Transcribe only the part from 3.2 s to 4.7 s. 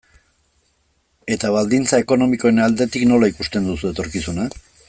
ikusten duzu etorkizuna?